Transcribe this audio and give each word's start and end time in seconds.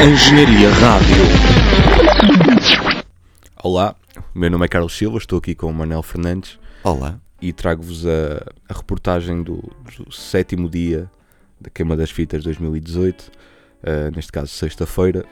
Engenharia 0.00 0.70
Rádio. 0.70 1.16
Olá, 3.62 3.94
o 4.34 4.38
meu 4.38 4.50
nome 4.50 4.64
é 4.64 4.68
Carlos 4.68 4.96
Silva, 4.96 5.18
estou 5.18 5.38
aqui 5.38 5.54
com 5.54 5.66
o 5.68 5.74
Manel 5.74 6.02
Fernandes 6.02 6.58
Olá. 6.82 7.18
e 7.40 7.52
trago-vos 7.52 8.06
a, 8.06 8.44
a 8.68 8.74
reportagem 8.74 9.42
do, 9.42 9.56
do 9.96 10.10
sétimo 10.12 10.68
dia 10.68 11.10
da 11.60 11.68
Queima 11.70 11.96
das 11.96 12.10
Fitas 12.10 12.42
2018, 12.44 13.30
eh, 13.82 14.10
neste 14.14 14.30
caso 14.32 14.48
sexta-feira, 14.48 15.24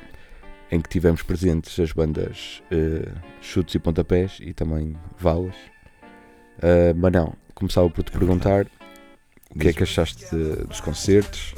em 0.71 0.81
que 0.81 0.89
tivemos 0.89 1.23
presentes 1.23 1.79
as 1.81 1.93
bandas 1.93 2.63
eh, 2.71 3.09
Chutes 3.41 3.75
e 3.75 3.79
Pontapés 3.79 4.39
e 4.41 4.53
também 4.53 4.97
Valas. 5.19 5.55
Eh, 6.61 6.93
Manel, 6.95 7.35
começava 7.55 7.89
por 7.91 8.03
te 8.05 8.11
perguntar 8.13 8.67
o 9.55 9.59
que 9.59 9.69
é 9.69 9.73
que 9.73 9.83
achaste 9.85 10.25
de- 10.35 10.65
dos 10.65 10.81
concertos. 10.81 11.55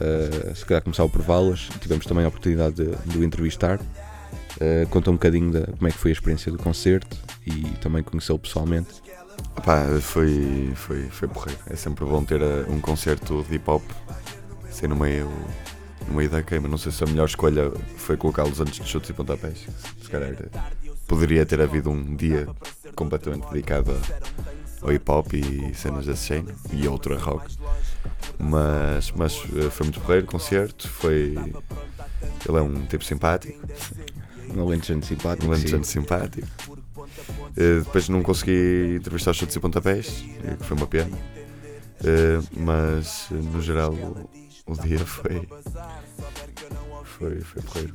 Eh, 0.00 0.54
se 0.54 0.64
calhar 0.64 0.82
começava 0.82 1.08
por 1.08 1.22
Valas, 1.22 1.68
tivemos 1.80 2.04
também 2.06 2.24
a 2.24 2.28
oportunidade 2.28 2.76
de, 2.76 3.18
o 3.18 3.24
entrevistar. 3.24 3.80
Eh, 4.60 4.86
conta 4.90 5.10
um 5.10 5.14
bocadinho 5.14 5.50
de 5.50 5.66
como 5.72 5.88
é 5.88 5.90
que 5.90 5.98
foi 5.98 6.10
a 6.10 6.14
experiência 6.14 6.50
do 6.50 6.58
concerto 6.58 7.16
e 7.46 7.62
também 7.80 8.02
conhecê-lo 8.02 8.38
pessoalmente. 8.38 9.02
Pá, 9.64 9.84
foi, 10.00 10.72
foi, 10.74 11.02
foi 11.10 11.28
porreiro. 11.28 11.60
É 11.68 11.76
sempre 11.76 12.04
bom 12.04 12.24
ter 12.24 12.40
eh, 12.40 12.66
um 12.68 12.80
concerto 12.80 13.44
de 13.48 13.56
hip 13.56 13.70
hop 13.70 13.82
assim 14.68 14.86
no 14.86 14.96
meio, 14.96 15.30
no 16.06 16.14
meio 16.14 16.28
da 16.28 16.42
queima. 16.42 16.68
Não 16.68 16.78
sei 16.78 16.92
se 16.92 17.02
a 17.02 17.06
melhor 17.06 17.26
escolha 17.26 17.72
foi 17.96 18.16
colocá-los 18.16 18.60
antes 18.60 18.80
de 18.80 18.88
chutes 18.88 19.10
e 19.10 19.12
pontapés. 19.12 19.66
Se 20.02 20.10
calhar 20.10 20.34
poderia 21.06 21.46
ter 21.46 21.60
havido 21.60 21.90
um 21.90 22.16
dia 22.16 22.46
completamente 22.94 23.46
dedicado 23.48 23.98
ao 24.82 24.92
hip 24.92 25.10
hop 25.10 25.32
e 25.34 25.74
cenas 25.74 26.06
desse 26.06 26.28
género 26.28 26.56
e 26.72 26.86
outro 26.86 27.14
a 27.14 27.18
rock. 27.18 27.56
Mas, 28.48 29.10
mas 29.12 29.42
eh, 29.56 29.70
foi 29.70 29.84
muito 29.84 30.00
porreiro 30.00 30.26
o 30.26 30.30
concerto. 30.30 30.88
Foi. 30.88 31.34
Ele 32.48 32.58
é 32.58 32.60
um 32.60 32.86
tipo 32.86 33.04
simpático. 33.04 33.58
Um 34.54 34.62
alentejano 34.62 35.02
simpático. 35.04 35.46
Um 35.46 35.54
sim. 35.54 35.60
lentejante 35.60 35.86
simpático. 35.86 36.46
Eh, 37.56 37.80
depois 37.80 38.08
não 38.08 38.22
consegui 38.22 38.96
entrevistar 38.96 39.30
os 39.30 39.36
chutes 39.38 39.56
e 39.56 39.60
pontapés, 39.60 40.24
eh, 40.44 40.56
que 40.56 40.64
foi 40.64 40.76
uma 40.76 40.86
pena. 40.86 41.16
Eh, 42.04 42.40
mas, 42.56 43.28
no 43.30 43.62
geral, 43.62 43.92
o, 43.94 44.72
o 44.72 44.76
dia 44.80 44.98
foi. 45.04 45.48
Foi, 47.04 47.40
foi 47.40 47.62
porreiro. 47.62 47.92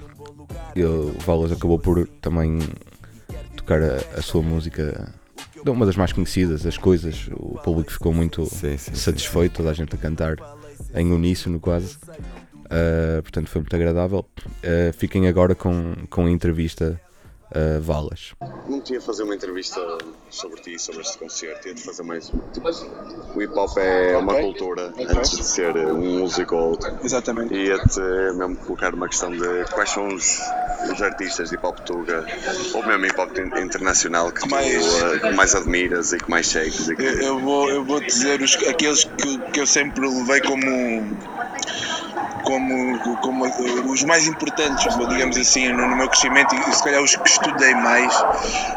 E 0.76 0.84
o 0.84 1.14
Valas 1.20 1.52
acabou 1.52 1.78
por 1.78 2.08
também 2.22 2.60
tocar 3.56 3.82
a, 3.84 3.98
a 4.18 4.22
sua 4.22 4.42
música, 4.42 5.14
uma 5.66 5.86
das 5.86 5.96
mais 5.96 6.12
conhecidas, 6.12 6.66
as 6.66 6.78
coisas. 6.78 7.30
O 7.34 7.60
público 7.64 7.92
ficou 7.92 8.14
muito 8.14 8.46
Sim, 8.46 8.78
sim, 8.78 8.96
satisfeito, 8.96 9.58
toda 9.58 9.70
a 9.70 9.74
gente 9.74 9.94
a 9.94 9.98
cantar 9.98 10.36
em 10.94 11.12
uníssono 11.12 11.60
quase. 11.60 11.98
Uh, 12.72 13.22
portanto, 13.22 13.50
foi 13.50 13.62
muito 13.62 13.76
agradável. 13.76 14.26
Uh, 14.40 14.94
fiquem 14.98 15.28
agora 15.28 15.54
com, 15.54 15.94
com 16.10 16.26
a 16.26 16.32
entrevista 16.32 17.00
a 17.54 17.80
Valas. 17.80 18.34
Não 18.68 18.82
ia 18.90 19.02
fazer 19.02 19.24
uma 19.24 19.36
entrevista 19.36 19.80
sobre 20.30 20.62
ti, 20.62 20.80
sobre 20.80 21.02
este 21.02 21.18
concerto, 21.18 21.68
ia-te 21.68 21.84
fazer 21.84 22.04
mais. 22.04 22.26
Tipo, 22.28 22.70
o 23.36 23.42
hip 23.42 23.54
hop 23.58 23.78
é 23.78 24.18
uma 24.18 24.36
cultura 24.36 24.94
antes 24.98 25.32
de 25.38 25.44
ser 25.44 25.76
um 25.78 26.20
músico 26.20 26.56
ou 26.56 26.70
outro. 26.72 26.90
Exatamente. 27.04 27.54
Ia-te 27.54 28.00
mesmo 28.36 28.56
colocar 28.58 28.94
uma 28.94 29.08
questão 29.08 29.32
de 29.32 29.66
quais 29.74 29.90
são 29.90 30.08
os, 30.08 30.40
os 30.92 31.02
artistas 31.02 31.50
de 31.50 31.56
hip 31.56 31.66
hop 31.66 31.78
tuga, 31.86 32.26
ou 32.74 32.86
mesmo 32.86 33.06
hip 33.06 33.20
hop 33.20 33.38
in- 33.38 33.62
internacional 33.62 34.32
que, 34.32 34.42
tu 34.42 34.50
Mais- 34.50 35.02
eh, 35.04 35.20
que 35.20 35.32
mais 35.32 35.56
admiras 35.56 36.14
e 36.14 36.18
que 36.18 36.30
mais 36.30 36.48
segues. 36.48 36.88
E 36.88 36.96
que... 36.96 37.04
Eu, 37.04 37.22
eu 37.22 37.40
vou, 37.40 37.70
eu 37.70 37.84
vou 37.86 38.00
dizer 38.00 38.42
os, 38.42 38.56
aqueles 38.68 39.04
que, 39.04 39.38
que 39.52 39.60
eu 39.60 39.68
sempre 39.68 40.08
levei 40.08 40.42
como, 40.42 41.18
como, 42.42 43.18
como 43.18 43.46
os 43.92 44.04
mais 44.04 44.28
importantes, 44.28 44.86
digamos 45.10 45.38
assim, 45.38 45.72
no, 45.72 45.88
no 45.88 45.96
meu 45.96 46.10
crescimento 46.10 46.56
e 46.56 46.74
se 46.74 46.84
calhar 46.84 47.02
os 47.02 47.16
que 47.16 47.30
estudei 47.30 47.74
mais. 47.76 48.14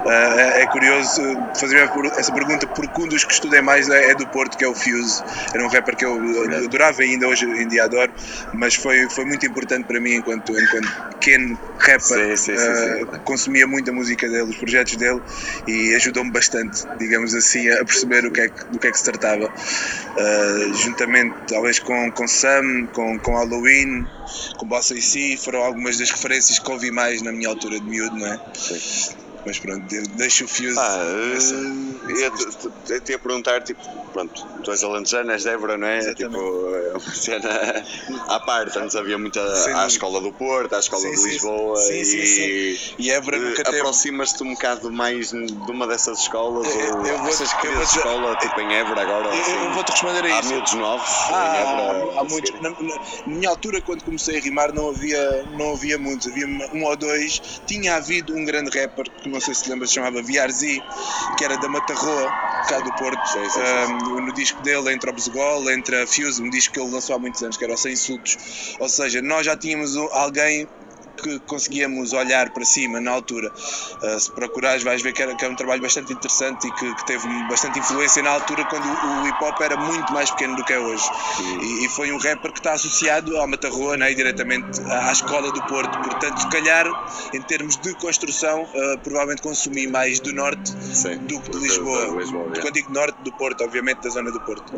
Ah, 0.06 0.34
é, 0.36 0.62
é 0.62 0.66
curioso 0.66 1.22
fazer 1.58 1.90
essa 2.16 2.32
pergunta 2.32 2.66
porque 2.66 3.02
um 3.02 3.08
dos 3.08 3.24
que 3.24 3.32
estudei 3.32 3.60
mais 3.60 3.88
é, 3.88 4.10
é 4.10 4.14
do 4.14 4.26
Porto, 4.28 4.56
que 4.56 4.64
é 4.64 4.68
o 4.68 4.74
Fuse. 4.74 5.22
Era 5.52 5.64
um 5.64 5.68
rapper 5.68 5.96
que 5.96 6.04
eu 6.04 6.20
adorava 6.64 7.02
ainda 7.02 7.26
hoje 7.28 7.44
em 7.46 7.68
dia 7.68 7.84
adoro, 7.84 8.12
mas 8.52 8.74
foi, 8.74 9.08
foi 9.10 9.24
muito 9.24 9.46
importante 9.46 9.84
para 9.86 10.00
mim 10.00 10.14
enquanto, 10.14 10.52
enquanto 10.58 10.88
pequeno 11.14 11.58
rapper. 11.78 12.00
Sim, 12.00 12.36
sim, 12.36 12.56
sim. 12.56 13.06
Ah, 13.12 13.18
consumia 13.18 13.66
muito 13.66 13.90
a 13.90 13.92
música 13.92 14.28
dele, 14.28 14.50
os 14.50 14.56
projetos 14.56 14.96
dele 14.96 15.20
e 15.66 15.94
ajudou-me 15.94 16.30
bastante, 16.30 16.84
digamos 16.98 17.34
assim, 17.34 17.68
a 17.70 17.84
perceber 17.84 18.24
o 18.24 18.30
que 18.30 18.40
é 18.40 18.48
que, 18.48 18.64
do 18.66 18.78
que 18.78 18.86
é 18.86 18.90
que 18.90 18.98
se 18.98 19.04
tratava. 19.04 19.46
Uh, 19.46 20.74
juntamente, 20.74 21.34
talvez, 21.48 21.78
com, 21.78 22.10
com 22.12 22.26
Sam, 22.26 22.86
com, 22.92 23.18
com 23.18 23.36
Halloween, 23.54 24.06
com 24.56 24.66
Bossa 24.66 24.94
e 24.94 25.02
Si, 25.02 25.36
foram 25.36 25.62
algumas 25.62 25.96
das 25.96 26.10
referências 26.10 26.58
que 26.58 26.70
ouvi 26.70 26.90
mais 26.90 27.22
na 27.22 27.32
minha 27.32 27.48
altura 27.48 27.78
de 27.78 27.86
miúdo, 27.86 28.16
não 28.16 28.26
é? 28.26 28.40
Sim. 28.54 29.23
Mas 29.46 29.58
pronto, 29.58 29.86
de- 29.86 30.08
deixo 30.16 30.44
o 30.44 30.48
Fuse. 30.48 30.74
Pá, 30.74 30.96
essa- 31.36 31.54
eh, 31.54 32.20
ia-te 32.20 32.92
ia-te 32.92 33.12
ia 33.12 33.18
perguntar, 33.18 33.62
tipo, 33.62 33.82
pronto, 34.12 34.32
tu 34.64 34.70
és 34.70 34.82
alentejano, 34.82 35.32
és 35.32 35.42
de 35.42 35.48
Évora, 35.50 35.76
não 35.76 35.86
é? 35.86 35.98
Exatamente. 35.98 36.34
Tipo, 36.34 36.74
é 36.74 36.92
uma 36.92 37.14
cena 37.14 37.84
à 38.28 38.40
parte, 38.40 38.78
antes 38.78 38.96
havia 38.96 39.18
muita 39.18 39.40
à 39.82 39.86
escola 39.86 40.20
do 40.22 40.32
Porto, 40.32 40.74
à 40.74 40.78
escola 40.78 41.02
Sim, 41.02 41.10
de 41.10 41.16
sim, 41.18 41.28
Lisboa 41.28 41.76
sim, 41.82 41.92
e 42.00 42.04
sim, 42.76 42.94
E 42.98 43.10
Évora 43.10 43.36
eh, 43.36 43.40
nunca 43.40 43.64
teve. 43.64 43.78
aproximas-te 43.80 44.42
um 44.42 44.52
bocado 44.54 44.90
mais 44.90 45.28
de 45.30 45.70
uma 45.70 45.86
dessas 45.86 46.20
escolas 46.20 46.66
Eu- 46.66 46.96
ou 46.98 47.06
eu 47.06 47.18
vou- 47.18 47.28
achas 47.28 47.52
que 47.52 47.66
eu 47.66 47.72
vou 47.74 47.84
dizer- 47.84 47.98
escola 47.98 48.36
tipo 48.36 48.60
em 48.62 48.72
Évora 48.74 49.02
agora? 49.02 49.26
Eu- 49.28 49.40
assim? 49.42 49.52
Eu 49.52 49.72
vou-te 49.72 49.90
responder 49.92 50.24
a 50.24 50.36
Há 50.36 50.40
isso. 50.40 50.48
miúdos 50.48 50.72
novos 50.74 51.08
em 51.08 51.34
Ah, 51.34 51.56
Évora? 51.56 52.16
há, 52.16 52.20
a 52.20 52.24
muitos. 52.24 52.50
seguirem? 52.50 52.62
Na, 52.62 52.70
na- 52.70 52.94
na 53.26 53.34
minha 53.34 53.48
altura, 53.50 53.82
quando 53.82 54.02
comecei 54.04 54.38
a 54.38 54.40
rimar, 54.40 54.72
não 54.72 54.88
havia, 54.88 55.42
não 55.58 55.74
havia 55.74 55.98
muitos, 55.98 56.28
havia 56.28 56.46
um 56.72 56.84
ou 56.84 56.96
dois. 56.96 57.60
Tinha 57.66 57.96
havido 57.96 58.34
um 58.34 58.44
grande 58.44 58.70
rapper, 58.78 59.04
que 59.22 59.28
não 59.34 59.40
sei 59.40 59.54
se 59.54 59.68
lembra, 59.68 59.86
se 59.86 59.94
chamava 59.94 60.22
VRZ, 60.22 60.82
que 61.36 61.44
era 61.44 61.58
da 61.58 61.68
Matarroa, 61.68 62.32
cá 62.68 62.80
do 62.80 62.92
Porto. 62.94 63.28
Sim, 63.28 63.48
sim, 63.50 63.60
Ah, 63.60 63.86
no 63.88 64.32
disco 64.32 64.62
dele, 64.62 64.92
entre 64.92 65.10
o 65.10 65.12
Besegol, 65.12 65.70
entre 65.70 65.96
a 66.02 66.06
Fuse, 66.06 66.42
um 66.42 66.48
disco 66.50 66.72
que 66.74 66.80
ele 66.80 66.90
lançou 66.90 67.16
há 67.16 67.18
muitos 67.18 67.42
anos, 67.42 67.56
que 67.56 67.64
era 67.64 67.74
o 67.74 67.76
Sem 67.76 67.92
Insultos. 67.92 68.36
Ou 68.80 68.88
seja, 68.88 69.20
nós 69.20 69.44
já 69.44 69.56
tínhamos 69.56 69.94
um- 69.96 70.08
alguém 70.12 70.66
que 71.22 71.40
conseguíamos 71.40 72.12
olhar 72.12 72.52
para 72.52 72.64
cima 72.64 73.00
na 73.00 73.10
altura. 73.10 73.50
Uh, 74.02 74.20
se 74.20 74.30
procurares, 74.32 74.82
vais 74.82 75.02
ver 75.02 75.12
que, 75.12 75.22
era, 75.22 75.34
que 75.34 75.44
é 75.44 75.48
um 75.48 75.56
trabalho 75.56 75.82
bastante 75.82 76.12
interessante 76.12 76.66
e 76.66 76.72
que, 76.72 76.94
que 76.94 77.06
teve 77.06 77.28
bastante 77.48 77.78
influência 77.78 78.22
na 78.22 78.30
altura 78.30 78.64
quando 78.66 78.84
o, 78.84 79.22
o 79.22 79.28
hip 79.28 79.44
hop 79.44 79.60
era 79.60 79.76
muito 79.76 80.12
mais 80.12 80.30
pequeno 80.30 80.56
do 80.56 80.64
que 80.64 80.72
é 80.72 80.78
hoje. 80.78 81.04
E, 81.40 81.84
e 81.84 81.88
foi 81.90 82.12
um 82.12 82.18
rapper 82.18 82.52
que 82.52 82.58
está 82.58 82.72
associado 82.72 83.36
ao 83.36 83.46
Matarroa, 83.46 83.96
né, 83.96 84.12
e 84.12 84.14
diretamente 84.14 84.80
à, 84.82 85.08
à 85.08 85.12
escola 85.12 85.50
do 85.52 85.62
Porto. 85.66 85.98
Portanto, 85.98 86.40
se 86.40 86.48
calhar, 86.48 86.86
em 87.32 87.42
termos 87.42 87.76
de 87.76 87.94
construção, 87.94 88.62
uh, 88.62 88.98
provavelmente 89.02 89.42
consumi 89.42 89.86
mais 89.86 90.20
do 90.20 90.32
norte 90.32 90.70
Sim, 90.70 91.18
do 91.18 91.40
que 91.40 91.50
de 91.50 91.58
Lisboa. 91.58 92.16
Lisboa, 92.18 92.50
Quando 92.60 92.74
digo 92.74 92.92
norte, 92.92 93.13
do 93.24 93.32
Porto, 93.32 93.64
obviamente, 93.64 94.02
da 94.02 94.10
zona 94.10 94.30
do 94.30 94.40
Porto. 94.40 94.72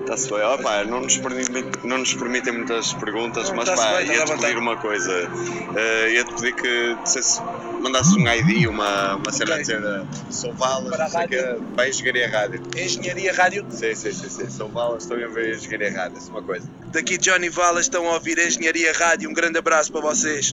Está-se 0.00 0.28
bem. 0.30 0.40
Ó, 0.42 0.58
pá, 0.58 0.84
não, 0.84 1.00
nos 1.02 1.16
permitem, 1.16 1.64
não 1.84 1.98
nos 1.98 2.12
permitem 2.14 2.52
muitas 2.52 2.92
perguntas, 2.94 3.50
mas 3.52 3.66
Tá-se 3.68 3.82
pá, 3.82 3.88
bem, 3.98 4.10
à 4.10 4.14
ia-te 4.14 4.18
vontade. 4.20 4.40
pedir 4.42 4.58
uma 4.58 4.76
coisa. 4.76 5.30
Eh, 5.76 6.12
ia-te 6.14 6.34
pedir 6.34 6.54
que 6.54 6.96
dissesse, 7.04 7.40
mandasses 7.80 8.12
um 8.16 8.26
ID, 8.26 8.66
uma, 8.68 9.14
uma 9.16 9.30
cena 9.32 9.52
Ok. 9.52 9.54
a 9.54 9.58
dizer 9.58 10.06
sou 10.30 10.52
Valas, 10.54 10.88
Para 10.90 11.04
a 11.04 11.08
não 11.08 11.10
sei 11.10 11.24
o 11.24 11.28
quê, 11.28 11.56
para 11.74 11.84
a 11.84 11.88
Engenharia 11.88 12.30
Rádio. 12.30 12.62
Engenharia 12.76 13.32
Rádio, 13.32 13.66
Sim, 13.70 13.94
sim, 13.94 14.12
sim, 14.12 14.28
sim. 14.28 14.50
Sou 14.50 14.68
Valas, 14.68 15.04
estou 15.04 15.16
a 15.22 15.28
ver 15.28 15.52
a 15.52 15.56
Engenharia 15.56 15.92
Rádio, 15.92 16.18
isso 16.18 16.28
é 16.28 16.32
uma 16.32 16.42
coisa. 16.42 16.68
daqui 16.92 17.16
Johnny 17.18 17.48
Valas 17.48 17.82
estão 17.86 18.08
a 18.08 18.14
ouvir 18.14 18.38
Engenharia 18.38 18.92
Rádio. 18.92 19.30
Um 19.30 19.34
grande 19.34 19.58
abraço 19.58 19.92
para 19.92 20.00
vocês. 20.00 20.50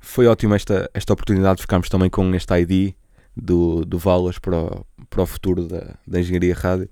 Foi 0.00 0.26
ótima 0.26 0.56
esta, 0.56 0.90
esta 0.92 1.12
oportunidade 1.12 1.56
de 1.56 1.62
ficarmos 1.62 1.88
também 1.88 2.10
com 2.10 2.34
este 2.34 2.52
ID 2.54 2.94
do, 3.36 3.84
do 3.84 3.98
Valas 3.98 4.38
para 4.38 4.56
o, 4.56 4.84
para 5.12 5.22
o 5.22 5.26
futuro 5.26 5.66
da, 5.66 5.94
da 6.06 6.20
Engenharia 6.20 6.54
Rádio. 6.54 6.88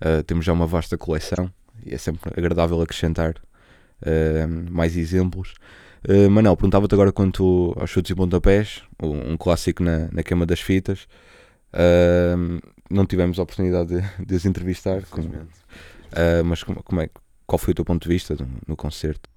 Uh, 0.00 0.22
temos 0.24 0.44
já 0.44 0.52
uma 0.52 0.66
vasta 0.66 0.98
coleção 0.98 1.50
e 1.84 1.94
é 1.94 1.98
sempre 1.98 2.30
agradável 2.36 2.80
acrescentar 2.82 3.34
uh, 4.02 4.70
mais 4.70 4.96
exemplos. 4.96 5.54
Uh, 6.06 6.28
Manel, 6.30 6.56
perguntava-te 6.56 6.94
agora 6.94 7.10
quanto 7.10 7.74
aos 7.78 7.88
chutes 7.88 8.10
e 8.10 8.14
pontapés, 8.14 8.82
um, 9.02 9.32
um 9.32 9.36
clássico 9.36 9.82
na, 9.82 10.08
na 10.12 10.22
queima 10.22 10.44
das 10.44 10.60
fitas. 10.60 11.08
Uh, 11.72 12.60
não 12.90 13.06
tivemos 13.06 13.38
a 13.38 13.42
oportunidade 13.42 13.88
de, 13.98 14.24
de 14.26 14.34
os 14.34 14.44
entrevistar, 14.44 15.02
como- 15.06 15.32
mas 16.44 16.62
como, 16.62 16.80
como 16.84 17.00
é, 17.00 17.08
qual 17.44 17.58
foi 17.58 17.72
o 17.72 17.74
teu 17.74 17.84
ponto 17.84 18.02
de 18.04 18.08
vista 18.08 18.36
no, 18.38 18.46
no 18.68 18.76
concerto? 18.76 19.28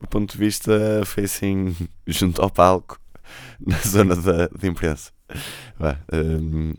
O 0.00 0.06
ponto 0.06 0.32
de 0.32 0.38
vista 0.38 0.72
foi 1.04 1.24
assim, 1.24 1.76
junto 2.06 2.40
ao 2.40 2.48
palco, 2.50 2.98
na 3.60 3.76
zona 3.78 4.16
da, 4.16 4.46
de 4.46 4.68
imprensa. 4.68 5.10
Vá, 5.78 5.98
hum, 6.12 6.74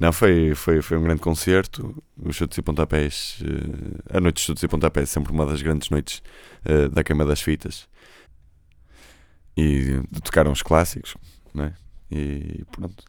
não, 0.00 0.14
foi, 0.14 0.54
foi, 0.54 0.80
foi 0.80 0.96
um 0.96 1.02
grande 1.02 1.20
concerto. 1.20 2.02
Os 2.16 2.34
chutes 2.34 2.56
e 2.56 2.62
pontapés, 2.62 3.38
eh, 3.42 4.16
a 4.16 4.20
noite 4.20 4.36
de 4.36 4.42
chutes 4.42 4.62
e 4.62 4.68
pontapés 4.68 5.10
é 5.10 5.12
sempre 5.12 5.30
uma 5.30 5.44
das 5.44 5.60
grandes 5.60 5.90
noites 5.90 6.22
eh, 6.64 6.88
da 6.88 7.04
queima 7.04 7.26
das 7.26 7.42
fitas. 7.42 7.86
E 9.54 10.00
tocaram 10.24 10.52
os 10.52 10.62
clássicos, 10.62 11.16
não 11.52 11.64
é? 11.64 11.74
E 12.10 12.64
pronto. 12.72 13.04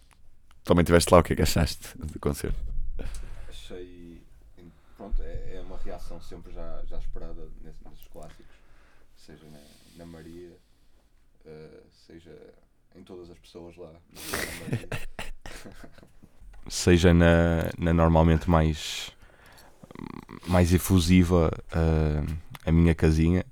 Também 0.65 0.83
estiveste 0.83 1.13
lá, 1.13 1.21
o 1.21 1.23
que 1.23 1.31
é 1.31 1.35
que 1.37 1.41
achaste 1.41 1.97
do 1.97 2.19
concerto? 2.19 2.59
Achei. 3.47 4.21
Pronto, 4.97 5.21
é, 5.23 5.55
é 5.55 5.61
uma 5.61 5.77
reação 5.77 6.19
sempre 6.21 6.51
já, 6.51 6.83
já 6.87 6.97
esperada 6.97 7.47
nesses, 7.63 7.81
nesses 7.85 8.07
clássicos, 8.09 8.55
seja 9.15 9.45
na, 9.45 9.59
na 9.97 10.05
Maria, 10.05 10.51
uh, 11.45 11.83
seja 12.05 12.37
em 12.95 13.03
todas 13.03 13.29
as 13.29 13.37
pessoas 13.37 13.75
lá, 13.77 13.91
seja 16.67 17.13
na, 17.13 17.69
na 17.77 17.93
normalmente 17.93 18.49
mais, 18.49 19.11
mais 20.47 20.73
efusiva 20.73 21.51
uh, 21.73 22.37
a 22.65 22.71
minha 22.71 22.93
casinha 22.93 23.45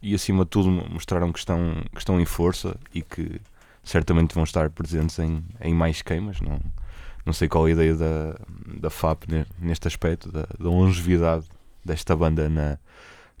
e 0.00 0.14
acima 0.14 0.44
de 0.44 0.50
tudo 0.50 0.70
mostraram 0.70 1.32
que 1.32 1.38
estão, 1.38 1.82
que 1.92 1.98
estão 1.98 2.20
em 2.20 2.24
força 2.24 2.78
e 2.92 3.02
que 3.02 3.40
certamente 3.82 4.34
vão 4.34 4.44
estar 4.44 4.68
presentes 4.70 5.18
em, 5.18 5.42
em 5.60 5.74
mais 5.74 6.02
queimas. 6.02 6.40
Não, 6.40 6.60
não 7.24 7.32
sei 7.32 7.48
qual 7.48 7.64
a 7.64 7.70
ideia 7.70 7.94
da, 7.94 8.36
da 8.80 8.90
FAP 8.90 9.24
neste 9.58 9.88
aspecto, 9.88 10.30
da, 10.30 10.42
da 10.42 10.68
longevidade 10.68 11.46
desta 11.84 12.14
banda 12.14 12.48
na, 12.48 12.78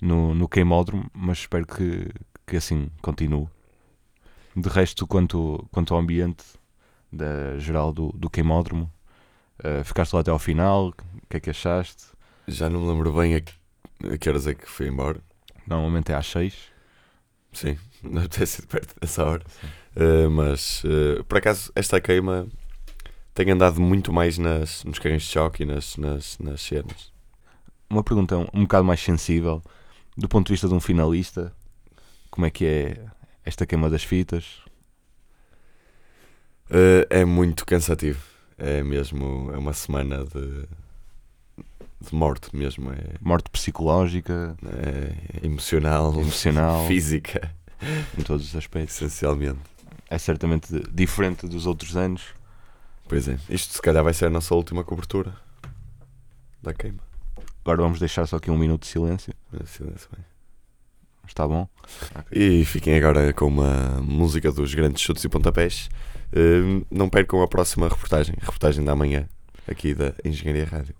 no, 0.00 0.34
no 0.34 0.48
queimódromo, 0.48 1.10
mas 1.12 1.38
espero 1.38 1.66
que, 1.66 2.08
que 2.46 2.56
assim 2.56 2.88
continue. 3.02 3.48
De 4.56 4.68
resto, 4.68 5.06
quanto, 5.06 5.66
quanto 5.72 5.94
ao 5.94 6.00
ambiente 6.00 6.44
da 7.12 7.58
geral 7.58 7.92
do, 7.92 8.12
do 8.12 8.30
queimódromo, 8.30 8.90
uh, 9.58 9.84
ficaste 9.84 10.12
lá 10.12 10.20
até 10.20 10.30
ao 10.30 10.38
final, 10.38 10.88
o 10.88 11.26
que 11.28 11.36
é 11.36 11.40
que 11.40 11.50
achaste? 11.50 12.04
Já 12.46 12.68
não 12.68 12.80
me 12.80 12.88
lembro 12.88 13.12
bem 13.12 13.34
a 13.34 13.40
que, 13.40 13.52
a 14.12 14.18
que 14.18 14.28
horas 14.28 14.46
é 14.46 14.54
que 14.54 14.68
fui 14.68 14.88
embora. 14.88 15.20
Normalmente 15.66 16.12
é 16.12 16.14
às 16.14 16.26
6. 16.26 16.54
Sim, 17.52 17.78
deve 18.02 18.28
ter 18.28 18.46
sido 18.46 18.66
perto 18.68 18.94
dessa 19.00 19.24
hora. 19.24 19.42
Uh, 19.96 20.30
mas, 20.30 20.82
uh, 20.84 21.24
por 21.24 21.38
acaso, 21.38 21.72
esta 21.74 22.00
queima 22.00 22.46
tem 23.34 23.50
andado 23.50 23.80
muito 23.80 24.12
mais 24.12 24.38
nas, 24.38 24.84
nos 24.84 24.98
carrinhos 24.98 25.24
de 25.24 25.30
choque 25.30 25.62
e 25.64 25.66
nas, 25.66 25.96
nas, 25.96 26.38
nas 26.38 26.60
cenas. 26.60 27.12
Uma 27.90 28.04
pergunta 28.04 28.36
um, 28.36 28.46
um 28.52 28.62
bocado 28.62 28.84
mais 28.84 29.00
sensível, 29.00 29.62
do 30.16 30.28
ponto 30.28 30.46
de 30.46 30.52
vista 30.52 30.68
de 30.68 30.74
um 30.74 30.80
finalista, 30.80 31.52
como 32.30 32.46
é 32.46 32.50
que 32.50 32.64
é 32.64 33.06
esta 33.44 33.66
queima 33.66 33.90
das 33.90 34.02
fitas? 34.02 34.60
Uh, 36.70 37.06
é 37.10 37.24
muito 37.24 37.66
cansativo. 37.66 38.22
É 38.56 38.82
mesmo, 38.82 39.50
é 39.52 39.58
uma 39.58 39.72
semana 39.72 40.24
de, 40.24 40.66
de 42.00 42.14
morte 42.14 42.54
mesmo. 42.56 42.92
É, 42.92 43.16
morte 43.20 43.50
psicológica, 43.50 44.56
é 44.64 45.44
emocional, 45.46 46.12
emocional, 46.18 46.86
física, 46.88 47.54
em 48.16 48.22
todos 48.22 48.48
os 48.48 48.56
aspectos. 48.56 48.96
Essencialmente. 48.96 49.60
É 50.08 50.18
certamente 50.18 50.68
diferente 50.92 51.46
dos 51.46 51.66
outros 51.66 51.96
anos. 51.96 52.22
Pois 53.08 53.28
é, 53.28 53.38
isto 53.50 53.74
se 53.74 53.82
calhar 53.82 54.02
vai 54.02 54.14
ser 54.14 54.26
a 54.26 54.30
nossa 54.30 54.54
última 54.54 54.82
cobertura 54.84 55.34
da 56.62 56.72
queima. 56.72 57.00
Agora 57.62 57.82
vamos 57.82 57.98
deixar 57.98 58.26
só 58.26 58.36
aqui 58.36 58.50
um 58.50 58.58
minuto 58.58 58.82
de 58.82 58.88
silêncio. 58.88 59.34
Silêncio, 59.66 60.08
bem. 60.14 60.33
Está 61.26 61.46
bom? 61.46 61.68
E 62.30 62.64
fiquem 62.64 62.96
agora 62.96 63.32
com 63.32 63.46
uma 63.46 64.00
música 64.00 64.52
dos 64.52 64.74
grandes 64.74 65.02
chutes 65.02 65.24
e 65.24 65.28
pontapés. 65.28 65.88
Uh, 66.32 66.84
não 66.90 67.08
percam 67.08 67.42
a 67.42 67.48
próxima 67.48 67.88
reportagem, 67.88 68.34
reportagem 68.40 68.84
da 68.84 68.94
manhã, 68.96 69.28
aqui 69.68 69.94
da 69.94 70.12
Engenharia 70.24 70.64
Rádio. 70.64 70.94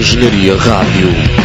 Engenharia 0.00 0.56
Rádio. 0.56 1.39